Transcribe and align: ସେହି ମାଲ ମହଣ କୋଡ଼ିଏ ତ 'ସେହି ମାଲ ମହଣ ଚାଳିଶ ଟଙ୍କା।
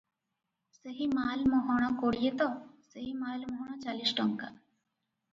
ସେହି 0.75 1.07
ମାଲ 1.17 1.43
ମହଣ 1.51 1.89
କୋଡ଼ିଏ 1.99 2.31
ତ 2.39 2.47
'ସେହି 2.85 3.11
ମାଲ 3.25 3.45
ମହଣ 3.51 3.77
ଚାଳିଶ 3.83 4.15
ଟଙ୍କା। 4.21 4.49